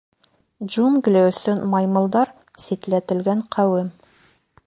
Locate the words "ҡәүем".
3.57-3.93